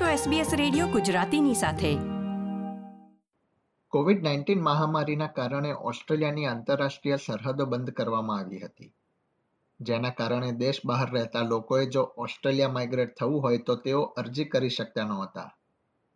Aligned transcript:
છો 0.00 0.04
SBS 0.04 0.56
radio 0.56 0.86
ગુજરાતીની 0.86 1.54
સાથે. 1.54 1.96
કોવિડ 3.88 4.22
નાઇન્ટીન 4.22 4.62
મહામારીના 4.62 5.26
કારણે 5.26 5.72
ઓસ્ટ્રેલિયાની 5.72 6.46
આંતરરાષ્ટ્રીય 6.46 7.16
સરહદો 7.16 7.64
બંધ 7.64 7.90
કરવામાં 7.90 8.38
આવી 8.38 8.58
હતી. 8.58 8.94
જેના 9.80 10.10
કારણે 10.10 10.52
દેશ 10.52 10.80
બહાર 10.84 11.10
રહેતા 11.10 11.40
લોકોએ 11.40 11.86
જો 11.86 12.02
ઓસ્ટ્રેલિયા 12.02 12.68
માઇગ્રેટ 12.68 13.18
થવું 13.18 13.42
હોય 13.42 13.58
તો 13.58 13.76
તેઓ 13.76 14.02
અરજી 14.02 14.44
કરી 14.44 14.68
શકતા 14.68 15.04
નહોતા. 15.04 15.50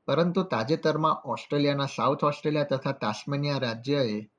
પરંતુ 0.07 0.43
તાજેતરમાં 0.43 1.23
ઓસ્ટ્રેલિયાના 1.25 1.87
સાઉથ 1.87 2.25
ઓસ્ટ્રેલિયા 2.25 2.65
તથા 2.65 2.93
તાસ્મેનિયા 2.93 3.59
રાજ્યએ 3.59 4.31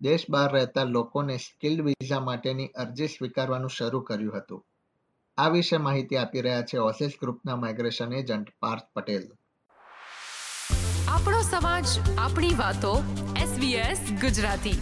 દેશ 0.00 0.26
બહાર 0.30 0.52
રહેતા 0.52 0.84
લોકોને 0.84 1.36
સ્કિલ્ડ 1.36 1.84
વિઝા 1.84 2.20
માટેની 2.20 2.66
અરજી 2.66 3.06
સ્વીકારવાનું 3.06 3.70
શરૂ 3.70 4.00
કર્યું 4.00 4.38
હતું. 4.38 4.64
આ 5.38 5.48
વિશે 5.48 5.76
માહિતી 5.76 6.16
આપી 6.16 6.40
રહ્યા 6.40 6.62
છે 6.62 6.78
ઓસિસ 6.78 7.12
ગ્રુપના 7.20 7.56
માઇગ્રેશન 7.56 8.12
એજન્ટ 8.12 8.48
પાર્થ 8.60 8.82
પટેલ. 8.94 9.22
આપણો 11.08 11.40
સમાજ 11.40 11.84
આપણી 12.18 12.54
વાતો 12.58 13.02
SBS 13.34 14.20
ગુજરાતી. 14.20 14.80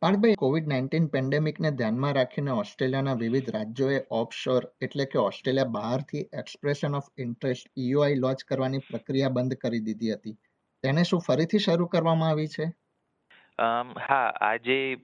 પાર્થભાઈ 0.00 0.34
કોવિડ 0.34 0.68
નાઇન્ટીન 0.68 1.06
પેન્ડેમિકને 1.06 1.70
ધ્યાનમાં 1.70 2.12
રાખીને 2.12 2.50
ઓસ્ટ્રેલિયાના 2.50 3.14
વિવિધ 3.14 3.50
રાજ્યોએ 3.50 4.00
ઓફશોર 4.10 4.70
એટલે 4.80 5.04
કે 5.04 5.18
ઓસ્ટ્રેલિયા 5.18 5.64
બહારથી 5.64 6.18
expression 6.18 6.94
of 6.94 7.04
interest 7.18 7.78
EOI 7.78 8.14
launch 8.14 8.44
કરવાની 8.44 8.78
પ્રક્રિયા 8.78 9.28
બંધ 9.28 9.54
કરી 9.54 9.80
દીધી 9.80 10.12
હતી. 10.12 10.38
તેને 10.82 11.02
શું 11.02 11.20
ફરીથી 11.20 11.58
શરૂ 11.58 11.86
કરવામાં 11.86 12.28
આવી 12.28 12.48
છે? 12.48 12.72
હા 14.08 14.32
આજે 14.40 14.96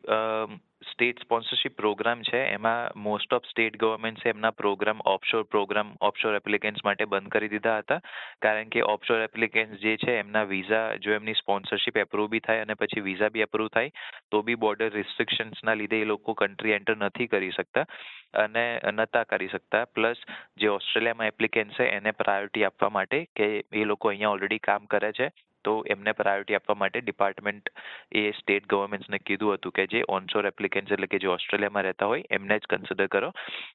સ્ટેટ 0.90 1.20
સ્પોન્સરશિપ 1.20 1.76
પ્રોગ્રામ 1.76 2.22
છે, 2.22 2.40
એમાં 2.44 2.90
મોસ્ટ 2.96 3.32
ઓફ 3.32 3.46
સ્ટેટ 3.50 3.76
ગવર્મેન્ટ્સે 3.76 4.28
એમના 4.28 4.50
programme 4.50 5.00
offshore 5.04 5.42
programme 5.42 5.92
offshore 6.00 6.34
applicants 6.34 6.84
માટે 6.84 7.04
બંધ 7.04 7.28
કરી 7.28 7.48
દીધા 7.48 7.78
હતા. 7.78 8.00
કારણ 8.42 8.68
કે 8.68 8.82
ઓફશોર 8.82 9.20
એપ્લિકેન્ટ્સ 9.20 9.80
જે 9.80 9.96
છે, 9.96 10.18
એમના 10.18 10.42
વિઝા 10.42 10.96
જો 10.96 11.12
એમની 11.12 11.34
સ્પોન્સરશિપ 11.34 11.96
એપ્રુવ 11.96 12.30
બી 12.30 12.40
થાય 12.40 12.60
અને 12.60 12.74
પછી 12.74 13.00
વિઝા 13.00 13.28
બી 13.28 13.40
એપ્રુવ 13.40 13.68
થાય, 13.68 13.90
તો 14.30 14.42
બી 14.42 14.54
બોર્ડર 14.54 14.90
રિસ્ટ્રિક્શન્સના 14.90 15.74
લીધે 15.74 16.00
એ 16.00 16.04
લોકો 16.04 16.34
કન્ટ્રી 16.34 16.72
એન્ટર 16.72 16.96
નથી 16.96 17.26
કરી 17.26 17.50
શકતા 17.50 17.86
અને 18.34 18.80
નતા 18.92 19.24
કરી 19.24 19.48
શકતા. 19.48 19.84
પ્લસ 19.84 20.16
જે 20.56 20.68
ઓસ્ટ્રેલિયામાં 20.68 21.26
એપ્લિકેન્ટ 21.26 21.72
છે, 21.72 21.84
એને 21.84 22.10
પ્રાયોરિટી 22.10 22.64
આપવા 22.64 22.88
માટે 22.88 23.24
કે 23.36 23.64
એ 23.72 23.84
લોકો 23.84 24.08
અહીંયા 24.08 24.28
ઓલરેડી 24.28 24.58
કામ 24.58 24.86
કરે 24.86 25.12
છે. 25.12 25.30
તો 25.64 25.74
એમને 25.86 26.12
પ્રાયોરિટી 26.12 26.54
આપવા 26.54 26.74
માટે 26.74 27.00
ડિપાર્ટમેન્ટ 27.00 27.70
એ 28.12 28.24
સ્ટેટ 28.30 28.66
ગવર્મેન્ટ્સને 28.66 29.18
કીધું 29.18 29.54
હતું 29.54 29.72
કે 29.72 29.86
જે 29.86 30.04
ઓનશોર 30.08 30.46
એપ્લિકેન્ટ્સ 30.46 30.92
એટલે 30.92 31.06
કે 31.06 31.18
જે 31.18 31.28
ઓસ્ટ્રેલિયામાં 31.28 31.82
રહેતા 31.82 32.06
હોય 32.06 32.24
એમને 32.30 32.58
જ 32.58 32.70
કન્સિડર 32.70 33.06
કરો. 33.06 33.32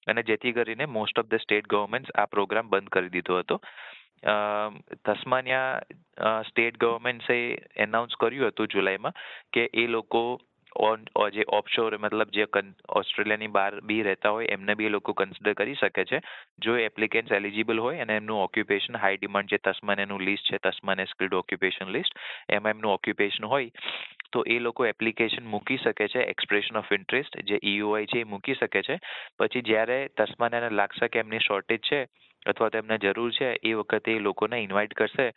અને 0.08 0.24
જેથી 0.24 0.52
કરીને 0.52 0.86
most 0.98 1.20
of 1.20 1.26
the 1.26 1.42
state 1.42 1.68
governments 1.68 2.16
આ 2.16 2.26
પ્રોગ્રામ 2.26 2.70
બંધ 2.70 2.90
કરી 2.90 3.10
દીધો 3.10 3.40
હતો. 3.40 3.62
તસ્માનિયા 5.06 6.42
સ્ટેટ 6.42 6.78
ગવર્મેન્ટ્સે 6.78 7.36
એનાઉન્સ 7.78 8.16
કર્યું 8.20 8.48
હતું 8.48 8.68
જુલાઈમાં 8.68 9.20
કે 9.54 9.70
એ 9.74 9.88
લોકો 9.88 10.22
જે 11.34 11.44
ઓફશોર 11.50 11.98
મતલબ 11.98 12.30
જે 12.32 12.46
ઓસ્ટ્રેલિયાની 12.90 13.48
બહાર 13.48 13.80
બી 13.82 14.02
રહેતા 14.04 14.30
હોય, 14.30 14.48
એમને 14.48 14.76
બી 14.76 14.86
એ 14.86 14.90
લોકો 14.90 15.14
કન્સિડર 15.14 15.54
કરી 15.54 15.76
શકે 15.76 16.06
છે. 16.06 16.20
જો 16.60 16.76
એપ્લિકેન્ટ્સ 16.78 17.32
એલિજિબલ 17.32 17.80
હોય 17.80 18.02
અને 18.02 18.16
એમનું 18.16 18.44
ઓક્યુપેશન 18.44 18.98
હાઈ 18.98 19.18
ડિમાન્ડ 19.18 19.50
જે 19.50 19.58
તસ્માનેનું 19.58 20.22
લિસ્ટ 20.22 20.52
છે, 20.52 20.58
તસ્માને 20.60 21.06
સ્કિલ્ડ 21.06 21.34
ઓક્યુપેશન 21.34 21.90
લિસ્ટ 21.90 22.14
એમાં 22.50 22.70
એમનું 22.70 22.94
ઓક્યુપેશન 22.94 23.46
હોય, 23.46 23.70
તો 24.32 24.44
એ 24.48 24.60
લોકો 24.60 24.86
એપ્લિકેશન 24.86 25.46
મૂકી 25.46 25.78
શકે 25.78 26.08
છે 26.08 26.28
એક્સપ્રેશન 26.28 26.78
ઓફ 26.78 26.94
ઇન્ટરેસ્ટ 26.94 27.42
જે 27.44 27.60
ઈઓઆઈ 27.64 28.06
છે 28.06 28.20
એ 28.20 28.24
મૂકી 28.24 28.54
શકે 28.54 28.82
છે. 28.82 29.00
પછી 29.40 29.62
જ્યારે 29.62 30.00
તસ્માને 30.18 30.70
લાગશે 30.70 31.08
કે 31.08 31.20
એમની 31.20 31.46
શોર્ટેજ 31.48 31.80
છે, 31.92 32.02
અથવા 32.46 32.70
તો 32.70 32.78
એમને 32.78 32.98
જરૂર 32.98 33.32
છે, 33.32 33.50
એ 33.64 33.74
વખતે 33.74 34.12
એ 34.12 34.20
લોકોને 34.20 34.58
ઇન્વાઇટ 34.64 34.94
કરશે 34.94 35.32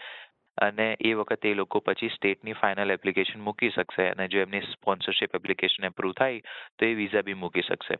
અને 0.58 0.86
એ 1.00 1.12
વખતે 1.14 1.50
એ 1.50 1.54
લોકો 1.54 1.80
પછી 1.80 2.08
સ્ટેટની 2.08 2.52
ફાઇનલ 2.54 2.90
એપ્લિકેશન 2.90 3.40
મૂકી 3.40 3.70
શકશે 3.70 4.08
અને 4.08 4.28
જો 4.28 4.40
એમની 4.40 4.64
સ્પોન્સરશિપ 4.72 5.34
એપ્લિકેશન 5.34 5.84
એપ્રુવ 5.84 6.12
થાય 6.14 6.40
તો 6.78 6.86
એ 6.86 6.94
વિઝા 6.94 7.22
બી 7.22 7.34
મૂકી 7.34 7.62
શકશે. 7.62 7.98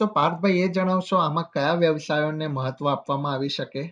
તો 0.00 0.06
પાર્થભાઈ 0.08 0.60
એ 0.64 0.68
જણાવશો 0.68 1.16
આમાં 1.18 1.50
કયા 1.52 1.78
વ્યવસાયોને 1.78 2.48
મહત્વ 2.48 2.88
આપવામાં 2.88 3.34
આવી 3.34 3.54
શકે? 3.54 3.82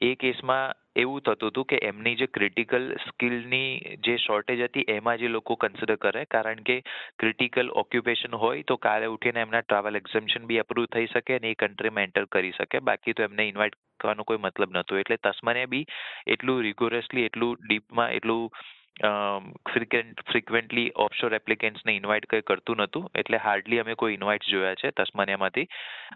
એ 0.00 0.10
કેસમાં 0.16 0.74
એવું 0.96 1.22
થતું 1.22 1.50
હતું 1.50 1.66
કે 1.66 1.78
એમની 1.82 2.16
જે 2.16 2.26
ક્રિટિકલ 2.28 2.84
સ્કિલની 3.06 3.96
જે 4.04 4.16
શોર્ટેજ 4.18 4.60
હતી 4.60 4.84
એમાં 4.88 5.18
જે 5.18 5.28
લોકો 5.28 5.56
કન્સિડર 5.56 5.96
કરે 5.96 6.24
કારણ 6.26 6.62
કે 6.62 6.76
ક્રિટિકલ 7.18 7.72
ઓક્યુપેશન 7.82 8.34
હોય 8.34 8.64
તો 8.64 8.76
કાલે 8.78 9.06
ઉઠીને 9.06 9.40
એમના 9.40 9.62
ટ્રાવેલ 9.62 10.00
એક્ઝમ્પશન 10.00 10.46
બી 10.46 10.60
અપ્રૂવ 10.60 10.90
થઈ 10.92 11.06
શકે 11.06 11.36
અને 11.36 11.50
એ 11.50 11.60
કન્ટ્રીમાં 11.62 12.08
એન્ટર 12.08 12.26
કરી 12.28 12.52
શકે. 12.52 12.80
બાકી 12.82 13.14
તો 13.14 13.22
એમને 13.22 13.48
ઇન્વાઇટ 13.48 13.78
કરવાનો 14.00 14.24
કોઈ 14.24 14.42
મતલબ 14.44 14.72
નહોતો. 14.72 14.98
એટલે 14.98 15.22
તસ્માનિયા 15.22 15.74
બી 15.74 15.84
એટલું 16.28 16.62
રિગોરસલી 16.62 17.28
એટલું 17.28 17.56
ડીપમાં 17.62 18.12
એટલું 18.12 18.50
ફ્રિકવન્ટ 19.68 20.22
ફ્રિકવન્ટલી 20.26 20.86
ઓફશોર 20.96 21.34
એપ્લિકેન્ટ્સને 21.34 21.92
ઇન્વાઇટ 21.94 22.24
કંઈ 22.26 22.46
કરતું 22.46 22.76
નહોતું. 22.76 23.04
એટલે 23.14 23.38
હાર્ડલી 23.38 23.80
અમે 23.80 23.94
કોઈ 23.94 24.14
ઇન્વાઇટ્સ 24.14 24.50
જોયા 24.50 24.80
છે 24.82 24.90
તસ્માનિયામાંથી. 24.92 25.66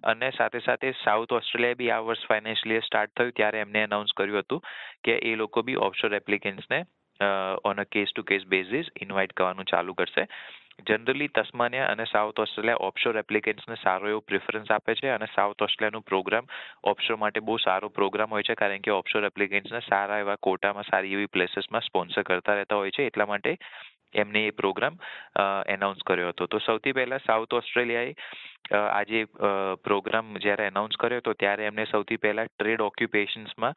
અને 0.04 0.30
સાથે 0.30 0.60
સાથે 0.60 0.90
સાઉથ 1.04 1.32
ઓસ્ટ્રેલિયા 1.32 1.78
બી 1.78 1.90
આ 1.90 2.00
વર્ષ 2.00 2.26
ફાઇનાન્શિયલ 2.26 2.82
સ્ટાર્ટ 2.82 3.14
થયું 3.16 3.32
ત્યારે 3.32 3.60
એમને 3.60 3.84
અનાઉન્સ 3.84 4.16
કર્યું 4.16 4.42
હતું 4.42 4.66
કે 5.04 5.16
એ 5.24 5.36
લોકો 5.36 5.62
બી 5.62 5.78
offshore 5.88 6.18
એપ્લિકેન્ટ્સને 6.20 6.82
on 7.64 7.78
a 7.78 7.86
case 7.86 8.12
to 8.12 8.22
case 8.24 8.48
basis 8.48 8.90
invite 9.00 9.32
કરવાનું 9.32 9.70
ચાલુ 9.72 9.94
કરશે. 9.94 10.26
જનરલી 10.88 11.28
તસ્માનિયા 11.28 11.86
અને 11.86 12.04
સાઉથ 12.04 12.40
ઓસ્ટ્રેલિયા 12.40 12.80
ઓપ્શોર 12.80 13.18
એપ્લિકેન્ટ્સને 13.18 13.76
સારો 13.82 14.08
એવો 14.08 14.20
પ્રિફરન્સ 14.20 14.70
આપે 14.70 14.94
છે 14.94 15.08
અને 15.08 15.26
સાઉથ 15.34 15.62
ઓસ્ટ્રેલિયાનું 15.62 16.02
પ્રોગ્રામ 16.02 16.46
ઓપ્શોર 16.84 17.16
માટે 17.16 17.40
બહુ 17.40 17.56
સારો 17.56 17.88
પ્રોગ્રામ 17.88 18.30
હોય 18.30 18.42
છે 18.42 18.54
કારણ 18.54 18.78
કે 18.78 18.90
ઓપ્શોર 18.90 19.24
એપ્લિકેન્ટ્સને 19.24 19.80
સારા 19.88 20.18
એવા 20.18 20.36
કોટામાં 20.42 20.90
સારી 20.90 21.12
એવી 21.12 21.26
પ્લેસીસમાં 21.26 21.80
સ્પોન્સર 21.80 22.22
કરતા 22.22 22.54
રહેતા 22.54 22.76
હોય 22.76 22.90
છે. 22.90 23.06
એટલા 23.06 23.26
માટે 23.26 23.56
એમને 24.14 24.46
એ 24.46 24.50
પ્રોગ્રામ 24.50 24.98
એનાઉન્સ 25.68 26.02
કર્યો 26.06 26.28
હતો. 26.28 26.46
તો 26.46 26.58
સૌથી 26.58 26.92
પહેલા 26.92 27.18
સાઉથ 27.26 27.54
ઓસ્ટ્રેલિયાએ 27.54 28.14
આજે 28.90 29.24
પ્રોગ્રામ 29.84 30.36
જ્યારે 30.36 30.66
એનાઉન્સ 30.66 30.96
કર્યો 30.96 31.18
હતો 31.18 31.32
ત્યારે 31.32 31.66
એમને 31.66 31.84
સૌથી 31.84 32.16
પહેલા 32.16 32.44
ટ્રેડ 32.44 32.80
ઓક્યુપેશન્સમાં 32.80 33.74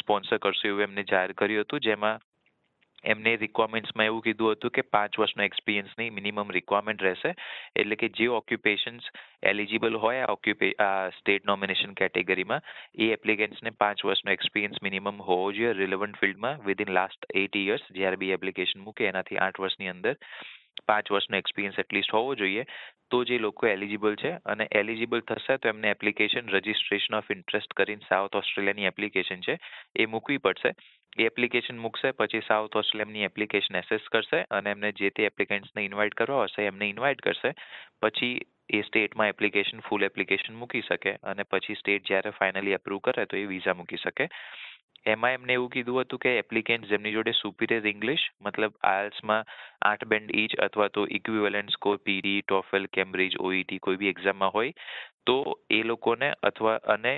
સ્પોન્સર 0.00 0.38
કરશું 0.38 0.68
એવું 0.68 0.82
એમને 0.82 1.02
જાહેર 1.04 1.32
કર્યું 1.32 1.62
હતું. 1.62 1.80
જેમાં 1.80 2.18
એમને 3.04 3.36
રિક્વાયરમેન્ટ્સમાં 3.36 4.06
એવું 4.06 4.22
કીધું 4.22 4.54
હતું 4.54 4.70
કે 4.70 4.82
પાંચ 4.96 5.18
વર્ષનો 5.18 5.42
એક્સપિરિયન્સની 5.42 6.10
મિનિમમ 6.10 6.50
રિક્વાયરમેન્ટ 6.50 7.02
રહેશે. 7.02 7.34
એટલે 7.76 7.96
કે 7.96 8.08
જે 8.18 8.28
ઓક્યુપેશન્સ 8.28 9.10
એલિજિબલ 9.42 9.98
હોય 10.04 10.24
આ 10.24 10.32
ઓક્યુપે 10.32 10.72
આ 10.78 11.10
સ્ટેટ 11.18 11.44
નોમિનેશન 11.44 11.94
કેટેગરીમાં 11.94 12.66
એ 12.94 13.12
એપ્લિકેન્ટ્સને 13.18 13.74
પાંચ 13.82 14.04
વર્ષનો 14.04 14.32
એક્સપિરિયન્સ 14.32 14.82
મિનિમમ 14.82 15.22
હોવો 15.28 15.52
જોઈએ 15.52 15.72
રિલેવન્ટ 15.72 16.20
ફિલ્ડમાં 16.20 16.64
વિધિન 16.66 16.94
લાસ્ટ 16.94 17.30
એટ 17.34 17.60
યર્સ 17.66 17.86
જ્યારે 17.92 18.20
બી 18.24 18.34
એપ્લિકેશન 18.38 18.84
મૂકે 18.86 19.08
એનાથી 19.08 19.38
આઠ 19.38 19.62
વર્ષની 19.62 19.94
અંદર 19.94 20.16
પાંચ 20.88 21.10
વર્ષનો 21.12 21.36
એક્સપિરિયન્સ 21.36 21.78
એટલીસ્ટ 21.78 22.12
હોવો 22.12 22.34
જોઈએ. 22.34 22.64
તો 23.12 23.24
જે 23.24 23.38
લોકો 23.38 23.66
એલિજિબલ 23.66 24.14
છે 24.14 24.30
અને 24.46 24.68
એલિજિબલ 24.72 25.20
થશે 25.20 25.56
તો 25.56 25.68
એમને 25.68 25.90
એપ્લિકેશન 25.90 26.48
રજિસ્ટ્રેશન 26.48 27.14
ઓફ 27.14 27.30
ઇન્ટરેસ્ટ 27.30 27.72
કરીને 27.72 28.08
સાઉથ 28.08 28.36
ઓસ્ટ્રેલિયાની 28.36 28.84
એપ્લિકેશન 28.84 29.40
છે, 29.40 29.58
એ 29.96 30.06
મૂકવી 30.06 30.36
પડશે. 30.36 30.72
એ 31.18 31.22
એપ્લિકેશન 31.24 31.78
મૂકશે, 31.78 32.10
પછી 32.10 32.40
સાઉથ 32.48 32.76
ઓસ્ટ્રેલિયાની 32.76 33.24
એપ્લિકેશન 33.24 33.76
એસેસ 33.76 34.08
કરશે 34.12 34.44
અને 34.50 34.70
એમને 34.70 34.92
જે 34.92 35.10
તે 35.10 35.24
એપ્લિકન્ટ્સને 35.24 35.84
ઇન્વાઇટ 35.84 36.14
કરવા 36.14 36.44
હશે 36.44 36.62
એમને 36.62 36.88
ઇન્વાઇટ 36.88 37.22
કરશે. 37.22 37.52
પછી 38.02 38.40
એ 38.70 38.82
સ્ટેટમાં 38.82 39.28
એપ્લિકેશન 39.28 39.80
ફૂલ 39.80 40.02
એપ્લિકેશન 40.02 40.54
મૂકી 40.54 40.80
શકે 40.80 41.16
અને 41.22 41.42
પછી 41.42 41.74
સ્ટેટ 41.74 42.06
જ્યારે 42.06 42.30
ફાઇનલી 42.30 42.70
એપ્રૂવ 42.72 42.98
કરે 42.98 43.24
તો 43.24 43.36
એ 43.36 43.44
વિઝા 43.46 43.74
મૂકી 43.74 43.96
શકે. 43.96 44.28
એમાં 45.04 45.34
એમને 45.34 45.54
એવું 45.54 45.70
કીધું 45.70 46.00
હતું 46.00 46.20
કે 46.20 46.32
એપ્લિકેન્ટ 46.38 46.88
જેમની 46.88 47.12
જોડે 47.14 47.32
સુપિરિયર 47.34 47.86
ઇંગ્લિશ 47.86 48.26
મતલબ 48.40 48.76
આયલ્સમાં 48.84 49.48
આઠ 49.82 50.06
બેન્ડ 50.06 50.34
ઈચ 50.36 50.54
અથવા 50.60 50.88
તો 50.90 51.06
equivalent 51.10 51.74
score 51.74 51.98
PTE 52.00 52.42
TOEFL 52.42 52.86
Cambridge 52.90 53.38
OET 53.40 53.80
કોઈ 53.80 53.96
બી 53.96 54.12
એક્ઝામમાં 54.12 54.52
હોય, 54.52 54.76
તો 55.26 55.36
એ 55.70 55.82
લોકોને 55.84 56.28
અથવા 56.42 56.78
અને 56.88 57.14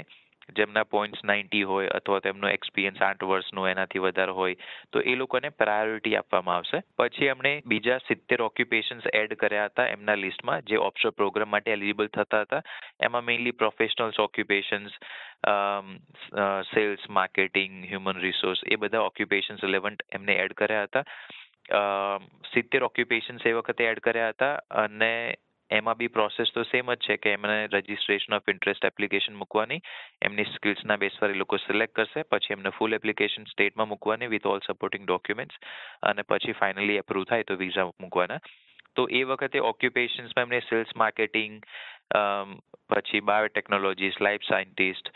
જેમના 0.53 0.85
પોઈન્ટ્સ 0.87 1.25
નાઇન્ટી 1.25 1.63
હોય 1.65 1.91
અથવા 1.95 2.21
તેમનો 2.21 2.49
એક્સપિરિયન્સ 2.49 3.03
આઠ 3.03 3.25
વર્ષનો 3.25 3.67
એનાથી 3.69 4.05
વધારે 4.07 4.33
હોય, 4.33 4.57
તો 4.93 5.03
એ 5.03 5.15
લોકોને 5.17 5.51
પ્રાયોરિટી 5.53 6.17
આપવામાં 6.17 6.57
આવશે. 6.57 6.83
પછી 6.99 7.31
એમણે 7.35 7.53
બીજા 7.67 7.99
સિત્તેર 8.09 8.43
ઓક્યુપેશન્સ 8.43 9.07
એડ 9.15 9.37
કર્યા 9.37 9.69
હતા 9.69 9.87
એમના 9.89 10.17
લિસ્ટમાં 10.17 10.67
જે 10.67 10.81
ઓપ્શન 10.81 11.17
પ્રોગ્રામ 11.17 11.49
માટે 11.49 11.73
એલિજિબલ 11.73 12.09
થતા 12.09 12.43
હતા. 12.45 12.63
એમાં 13.01 13.25
mainly 13.25 13.53
professionals 13.55 14.19
occupations 14.19 14.99
sales 16.73 17.09
marketing 17.11 17.81
human 17.91 18.21
resource 18.21 18.61
એ 18.67 18.77
બધા 18.77 19.09
ઓક્યુપેશન્સ 19.11 19.65
રિલેવન્ટ 19.65 20.07
એમને 20.13 20.39
એડ 20.45 20.55
કર્યા 20.55 20.87
હતા. 20.87 21.05
સિત્તેર 22.53 22.85
ઓક્યુપેશન્સ 22.85 23.47
એ 23.47 23.53
વખતે 23.57 23.91
એડ 23.91 24.01
કર્યા 24.05 24.33
હતા 24.33 24.55
અને 24.83 25.13
એમાં 25.71 25.99
બી 25.99 26.09
પ્રોસેસ 26.09 26.53
તો 26.55 26.65
સેમ 26.65 26.91
જ 26.93 26.97
છે 27.07 27.17
કે 27.17 27.33
એમને 27.37 27.55
રજિસ્ટ્રેશન 27.73 28.37
ઓફ 28.37 28.49
ઇન્ટરેસ્ટ 28.49 28.85
એપ્લિકેશન 28.85 29.35
મૂકવાની, 29.35 29.81
એમની 30.23 30.51
સ્કિલ્સના 30.55 30.99
બેસ 30.99 31.17
પર 31.21 31.31
એ 31.31 31.39
લોકો 31.41 31.59
સિલેક્ટ 31.59 31.95
કરશે, 31.97 32.25
પછી 32.31 32.55
એમને 32.57 32.73
ફૂલ 32.79 32.93
એપ્લિકેશન 32.93 33.49
સ્ટેટમાં 33.53 33.89
મૂકવાની 33.89 34.33
વિથ 34.35 34.47
ઓલ 34.47 34.61
સપોર્ટિંગ 34.67 35.07
ડોક્યુમેન્ટ્સ 35.07 35.57
અને 36.03 36.23
પછી 36.23 36.59
ફાઇનલી 36.61 37.01
એપ્રુવ 37.03 37.25
થાય 37.25 37.49
તો 37.49 37.57
વિઝા 37.57 37.89
મૂકવાના. 38.01 38.41
તો 38.97 39.07
એ 39.11 39.23
વખતે 39.25 39.61
ઓક્યુપેશન્સમાં 39.61 40.47
એમને 40.47 40.61
સેલ્સ 40.61 40.93
માર્કેટિંગ 40.97 41.63
પછી 42.91 43.21
biotechnologies 43.31 44.21
life 44.21 44.45
scientist 44.49 45.11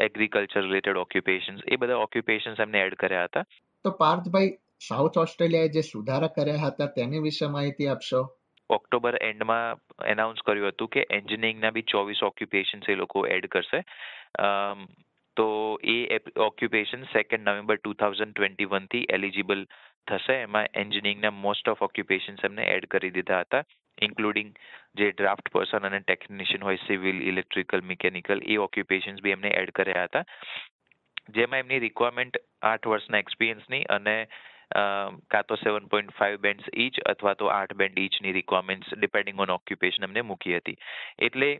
agriculture 0.00 0.62
related 0.62 1.02
occupations 1.02 1.66
એ 1.66 1.76
બધા 1.76 2.00
ઓક્યુપેશન્સ 2.06 2.62
એમને 2.66 2.84
એડ 2.86 2.96
કર્યા 3.02 3.26
હતા. 3.28 3.44
તો 3.84 3.90
પાર્થભાઈ, 3.90 4.54
સાઉથ 4.88 5.20
ઓસ્ટ્રેલિયાએ 5.24 5.74
જે 5.76 5.82
સુધારા 5.90 6.32
કર્યા 6.38 6.64
હતા 6.64 6.90
તેની 6.96 7.22
વિશે 7.26 7.52
માહિતી 7.56 7.88
આપશો? 7.88 8.22
ઓક્ટોબર 8.70 9.18
એન્ડમાં 9.20 9.80
એનાઉન્સ 10.06 10.44
કર્યું 10.46 10.72
હતું 10.72 10.88
કે 10.88 11.06
એન્જિનિયરિંગના 11.10 11.70
બી 11.70 11.90
ચોવીસ 11.92 12.22
ઓક્યુપેશન્સ 12.22 12.88
એ 12.88 12.94
લોકો 12.94 13.26
એડ 13.28 13.48
કરશે. 13.48 13.80
તો 15.36 15.48
એ 15.82 16.20
occupation 16.40 17.08
second 17.12 17.48
November 17.48 17.78
two 17.78 17.94
thousand 17.94 18.34
twenty 18.34 18.70
વનથી 18.72 19.06
eligible 19.10 19.64
થશે. 20.06 20.36
એમાં 20.42 20.68
એન્જિનિયરિંગના 20.74 21.34
મોસ્ટ 21.38 21.68
ઓફ 21.68 21.82
ઓક્યુપેશન્સ 21.82 22.44
એમને 22.44 22.68
એડ 22.76 22.86
કરી 22.86 23.14
દીધા 23.16 23.42
હતા 23.44 23.64
ઇન્ક્લુડિંગ 23.98 24.54
જે 24.98 25.10
ડ્રાફ્ટ 25.12 25.50
પર્સન 25.52 25.86
અને 25.88 26.00
ટેકનિશિયન 26.00 26.62
હોય 26.62 26.80
સિવિલ 26.86 27.20
ઇલેક્ટ્રિકલ 27.22 27.84
મિકેનિકલ 27.90 28.42
એ 28.46 28.56
ઓક્યુપેશન્સ 28.58 29.22
બી 29.22 29.34
એમને 29.36 29.52
એડ 29.60 29.70
કર્યા 29.74 30.08
હતા. 30.08 30.24
જેમાં 31.30 31.60
એમની 31.60 31.84
રિક્વાયરમેન્ટ 31.84 32.40
આઠ 32.62 32.86
વર્ષના 32.86 33.22
એક્સપિરિયન્સની 33.24 33.84
અને 33.90 34.16
કાં 34.72 35.44
તો 35.48 35.56
seven 35.56 35.88
point 35.88 36.14
five 36.14 36.40
bands 36.40 36.70
each 36.76 37.00
અથવા 37.06 37.34
તો 37.34 37.50
આઠ 37.50 37.74
બેન્ડ 37.74 37.98
ઈચની 37.98 38.32
રિક્વાયરમેન્ટ્સ 38.32 38.96
ડિપેન્ડિંગ 38.96 39.38
ઓન 39.38 39.50
ઓક્યુપેશન 39.50 40.04
એમને 40.04 40.22
મૂકી 40.22 40.56
હતી. 40.56 40.76
એટલે 41.20 41.50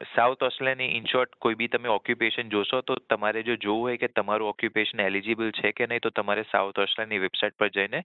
સાઉથ 0.00 0.42
ઓસ્ટ્રેલિયાની 0.42 0.96
ઇન 0.96 1.06
શોર્ટ 1.06 1.34
કોઈ 1.38 1.54
બી 1.54 1.68
તમે 1.68 1.88
ઓક્યુપેશન 1.88 2.50
જોશો 2.50 2.78
તો 2.82 2.94
તમારે 3.08 3.42
જો 3.42 3.56
જોવું 3.56 3.80
હોય 3.82 3.98
કે 3.98 4.08
તમારું 4.10 4.48
ઓક્યુપેશન 4.48 5.00
એલિજિબલ 5.00 5.50
છે 5.52 5.72
કે 5.72 5.86
નહીં, 5.86 6.00
તો 6.00 6.10
તમારે 6.10 6.44
સાઉથ 6.52 6.78
ઓસ્ટ્રેલિયાની 6.78 7.20
વેબસાઇટ 7.20 7.56
પર 7.58 7.68
જઈને 7.68 8.00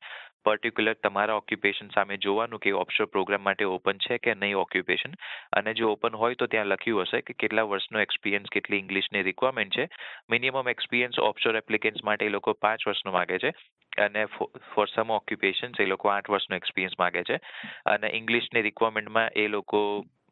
પર્ટિક્યુલર 0.46 0.98
તમારા 1.04 1.38
ઓક્યુપેશન 1.38 1.94
સામે 1.96 2.18
જોવાનું 2.18 2.60
કે 2.60 2.74
ઓપ્શોર 2.74 3.08
પ્રોગ્રામ 3.08 3.42
માટે 3.42 3.64
ઓપન 3.68 4.02
છે 4.08 4.18
કે 4.18 4.34
નહીં 4.36 4.56
ઓક્યુપેશન 4.56 5.16
અને 5.54 5.74
જો 5.74 5.92
ઓપન 5.92 6.16
હોય 6.16 6.36
તો 6.36 6.48
ત્યાં 6.48 6.68
લખ્યું 6.68 7.06
હશે 7.06 7.22
કે 7.22 7.38
કેટલા 7.38 7.66
વર્ષનો 7.66 8.00
એક્સપિરિયન્સ 8.00 8.52
કેટલી 8.52 8.80
ઇંગ્લિશની 8.80 9.24
રિક્વાયરમેન્ટ 9.24 9.74
છે. 9.74 9.88
મિનિમમ 10.30 10.70
એક્સપિરિયન્સ 10.70 11.20
ઓપ્શોર 11.22 11.56
એપ્લિકેન્ટ્સ 11.56 12.04
માટે 12.04 12.26
એ 12.26 12.30
લોકો 12.30 12.58
પાંચ 12.60 12.88
વર્ષનો 12.88 13.12
માગે 13.12 13.38
છે 13.38 13.54
અને 14.02 14.26
ફોર 14.74 14.88
સમ 14.88 15.10
ઓક્યુપેશન્સ 15.12 15.80
એ 15.80 15.86
લોકો 15.86 16.10
આઠ 16.10 16.30
વર્ષનો 16.30 16.56
એક્સપિરિયન્સ 16.56 17.00
માગે 17.00 17.24
છે. 17.24 17.40
અને 17.86 18.08
ઇંગ્લિશની 18.14 18.62
રિક્વાયરમેન્ટમાં 18.62 19.32
એ 19.36 19.48
લોકો 19.48 19.82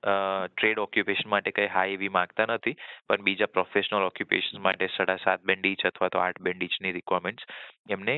ટ્રેડ 0.03 0.79
ઓક્યુપેશન 0.79 1.29
માટે 1.29 1.51
કંઈ 1.51 1.71
હાઈ 1.75 1.93
એવી 1.97 2.11
માંગતા 2.17 2.47
નથી, 2.47 2.75
પણ 3.07 3.25
બીજા 3.27 3.51
પ્રોફેશનલ 3.57 4.07
ઓક્યુપેશન 4.09 4.63
માટે 4.65 4.89
સાડા 4.95 5.19
સાત 5.25 5.45
બેન્ડ 5.51 5.69
ઈચ 5.71 5.85
અથવા 5.89 6.11
તો 6.15 6.23
આઠ 6.23 6.41
બેન્ડ 6.41 6.63
રિક્વાયરમેન્ટ્સ 6.97 7.45
એમને 7.89 8.15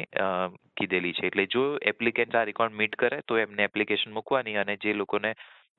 કીધેલી 0.78 1.14
છે. 1.14 1.28
એટલે 1.28 1.46
જો 1.48 1.66
એપ્લિકેન્ટ 1.94 2.36
આ 2.36 2.48
રિક્વાયરમેન્ટ 2.50 2.82
મીટ 2.82 2.96
કરે, 2.96 3.22
તો 3.28 3.38
એમને 3.38 3.70
એપ્લિકેશન 3.70 4.18
મૂકવાની 4.18 4.58
અને 4.58 4.78
જે 4.78 4.94
લોકોને 4.94 5.32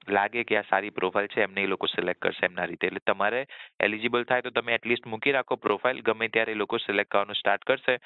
લાગે 0.08 0.42
કે 0.44 0.56
આ 0.58 0.66
સારી 0.70 0.94
પ્રોફાઇલ 0.98 1.28
છે, 1.28 1.42
એમને 1.42 1.62
એ 1.64 1.70
લોકો 1.72 1.86
સિલેક્ટ 1.88 2.20
કરશે 2.20 2.46
એમના 2.48 2.66
રીતે. 2.70 2.86
એટલે 2.86 3.02
તમારે 3.06 3.40
એલિજિબલ 3.80 4.26
થાય 4.28 4.46
તો 4.46 4.50
તમે 4.50 4.76
એટલીસ્ટ 4.76 5.08
મૂકી 5.12 5.34
રાખો 5.36 5.56
પ્રોફાઇલ 5.56 6.02
ગમે 6.02 6.28
ત્યારે 6.28 6.52
એ 6.52 6.60
લોકો 6.62 6.78
સિલેક્ટ 6.78 7.10
કરવાનું 7.10 7.40
સ્ટાર્ટ 7.40 7.64
કરશે. 7.64 7.96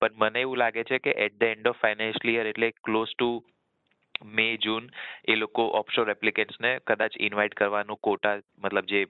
પણ 0.00 0.16
મને 0.22 0.40
એવું 0.40 0.58
લાગે 0.58 0.82
છે 0.84 0.98
કે 0.98 1.12
at 1.26 1.36
the 1.40 1.52
end 1.56 1.70
of 1.72 1.80
financial 1.82 2.34
year 2.34 2.50
એટલે 2.52 2.72
ક્લોઝ 2.82 3.12
ટુ 3.14 3.30
મે, 4.22 4.56
જૂન 4.58 4.88
એ 5.24 5.36
લોકો 5.36 5.64
ઓફશોર 5.80 6.10
એપ્લિકેન્ટ્સને 6.10 6.72
કદાચ 6.86 7.16
ઇન્વાઇટ 7.20 7.54
કરવાનું 7.54 7.98
કોટા 8.00 8.34
મતલબ 8.58 8.86
જે 8.86 9.02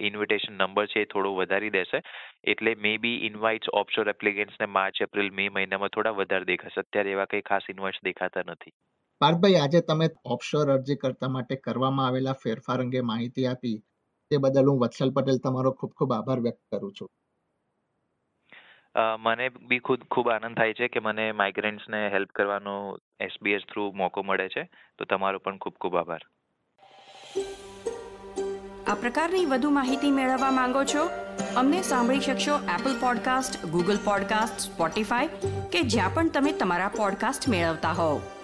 ઇન્વિટેશન 0.00 0.56
નંબર 0.56 0.86
છે 0.86 1.02
એ 1.02 1.10
થોડો 1.14 1.34
વધારી 1.34 1.70
દેશે. 1.70 2.00
એટલે 2.44 2.74
મે 2.76 2.96
બી 2.98 3.18
ઇન્વાઇટ્સ 3.26 3.72
ઓફશોર 3.72 4.08
એપ્લિકેન્ટ્સને 4.08 4.66
માર્ચ, 4.68 5.00
એપ્રિલ, 5.00 5.30
મે 5.32 5.48
મહિનામાં 5.50 5.90
થોડા 5.90 6.12
વધારે 6.12 6.44
દેખાશે. 6.44 6.80
અત્યારે 6.80 7.12
એવા 7.12 7.26
કંઈ 7.26 7.42
ખાસ 7.42 7.70
ઇન્વાઇટ્સ 7.70 8.04
દેખાતા 8.04 8.46
નથી. 8.46 8.72
પાર્થભાઈ, 9.20 9.56
આજે 9.56 9.80
તમે 9.82 10.08
ઓફશોર 10.24 10.70
અરજી 10.70 10.96
કરતા 10.96 11.28
માટે 11.28 11.56
કરવામાં 11.56 12.06
આવેલા 12.06 12.32
ફેરફાર 12.42 12.80
અંગે 12.80 13.00
માહિતી 13.02 13.46
આપી. 13.46 13.76
તે 14.30 14.38
બદલ 14.38 14.68
હું 14.70 14.80
વત્સલ 14.80 15.10
પટેલ 15.10 15.38
તમારો 15.38 15.72
ખૂબ 15.72 15.92
ખૂબ 15.92 16.12
આભાર 16.12 16.40
વ્યક્ત 16.40 16.62
કરું 16.72 16.92
છું. 16.92 17.10
મને 19.18 19.48
બી 19.48 19.78
ખુદ 19.78 20.02
ખૂબ 20.10 20.28
આનંદ 20.28 20.56
થાય 20.56 20.72
છે 20.72 20.88
કે 20.88 21.00
મને 21.00 21.32
માઇગ્રન્ટ્સને 21.32 22.08
હેલ્પ 22.08 22.28
કરવાનો 22.34 22.98
એસબીએસ 23.20 23.62
થ્રુ 23.72 23.92
મોકો 23.92 24.22
મળે 24.22 24.48
છે. 24.48 24.64
તો 24.98 25.04
તમારો 25.04 25.38
પણ 25.38 25.56
ખૂબ 25.56 25.74
ખૂબ 25.80 25.96
આભાર. 25.96 26.20
આ 28.86 28.94
પ્રકારની 28.94 29.46
વધુ 29.46 29.70
માહિતી 29.70 30.10
મેળવવા 30.10 30.50
માંગો 30.50 30.84
છો? 30.84 31.10
અમને 31.56 31.82
સાંભળી 31.82 32.20
શકશો 32.20 32.56
Apple 32.56 33.00
podcast 33.00 33.66
Google 33.66 33.96
podcast 34.04 34.72
Spotify 34.72 35.28
કે 35.72 35.82
જ્યાં 35.82 36.14
પણ 36.14 36.28
તમે 36.28 36.52
તમારા 36.52 36.88
પોડકાસ્ટ 36.88 37.48
મેળવતા 37.48 37.92
હોવ. 37.92 38.37